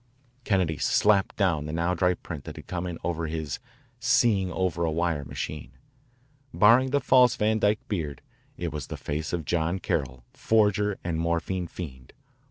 Kennedy 0.45 0.79
slapped 0.79 1.35
down 1.35 1.67
the 1.67 1.71
now 1.71 1.93
dry 1.93 2.15
print 2.15 2.45
that 2.45 2.55
had 2.55 2.65
come 2.65 2.87
in 2.87 2.97
over 3.03 3.27
his 3.27 3.59
"seeing 3.99 4.51
over 4.51 4.83
a 4.83 4.89
wire 4.89 5.23
machine." 5.23 5.73
Barring 6.51 6.89
the 6.89 6.99
false 6.99 7.35
Van 7.35 7.59
Dyke 7.59 7.87
beard, 7.87 8.23
it 8.57 8.73
was 8.73 8.87
the 8.87 8.97
face 8.97 9.31
of 9.31 9.45
John 9.45 9.77
Carroll, 9.77 10.23
forger 10.33 10.97
and 11.03 11.19
morphine 11.19 11.67
fiend. 11.67 12.13